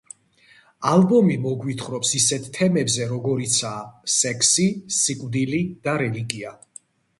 ალბომი 0.91 1.35
მოგვითხრობს 1.43 2.13
ისეთ 2.21 2.47
თემებზე 2.55 3.07
როგორიცაა 3.13 3.85
სექსი, 4.15 4.67
სიკვდილი 5.03 5.63
და 5.87 5.97
რელიგია. 6.07 6.59